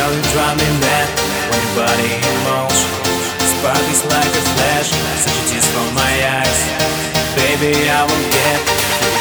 Girl, 0.00 0.14
you 0.14 0.22
drive 0.32 0.56
me 0.56 0.64
mad 0.80 1.08
when 1.50 1.60
your 1.60 1.74
body 1.76 2.10
moves 2.46 2.80
Spark 3.50 3.84
is 3.90 4.04
like 4.06 4.34
a 4.36 4.49
Baby, 7.60 7.90
I 7.90 8.00
will 8.08 8.24
get 8.32 8.60
the 8.64 9.20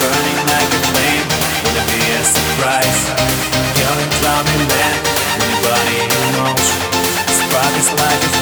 Burning 0.00 0.40
like 0.48 0.72
a 0.72 0.80
flame, 0.88 1.28
wanna 1.60 1.84
be 1.92 2.00
a 2.00 2.24
surprise? 2.24 3.12
Girl, 3.76 3.96
you 4.00 4.08
drive 4.16 4.48
me 4.56 4.64
mad 4.64 4.96
when 5.36 5.50
your 5.52 5.60
body 5.60 6.08
moves 6.40 6.72
Spark 7.36 7.76
is 7.76 7.92
like 8.00 8.24
a 8.24 8.37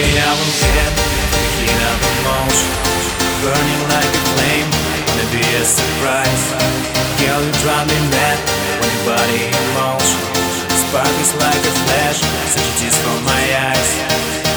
Baby, 0.00 0.16
I 0.16 0.32
will 0.32 0.54
get 0.64 0.92
the 0.96 1.42
heat 1.60 1.82
of 1.92 1.96
the. 2.00 2.56
Burning 3.44 3.82
like 3.92 4.08
a 4.08 4.22
flame, 4.32 4.68
wanna 5.04 5.28
be 5.28 5.44
a 5.44 5.64
surprise. 5.64 6.44
Girl, 7.20 7.44
you 7.44 7.52
drive 7.60 7.84
me 7.84 8.00
mad 8.08 8.38
when 8.80 8.88
your 8.96 9.04
body 9.12 9.44
moves. 9.76 10.10
Spark 10.88 11.14
is 11.20 11.36
like 11.36 11.62
a 11.68 11.74
flash, 11.84 12.20
such 12.48 12.64
a 12.64 12.72
tears 12.80 12.96
from 12.96 13.20
my 13.28 13.44
eyes. 13.68 13.90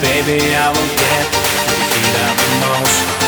Baby, 0.00 0.40
I 0.56 0.72
will 0.72 0.90
get 1.04 1.24
heat 1.92 2.16
of 2.24 2.34
the 3.20 3.25